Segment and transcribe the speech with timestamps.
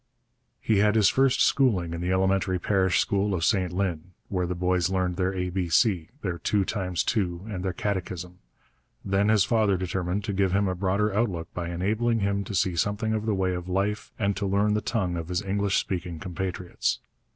[0.59, 4.55] He had his first schooling in the elementary parish school of St Lin, where the
[4.55, 8.39] boys learned their A B C, their two times two, and their catechism.
[9.05, 12.75] Then his father determined to give him a broader outlook by enabling him to see
[12.75, 16.17] something of the way of life and to learn the tongue of his English speaking
[16.17, 16.97] compatriots.